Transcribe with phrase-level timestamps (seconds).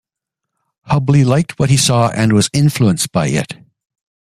[0.89, 3.57] Hubley liked what he saw and was influenced by it.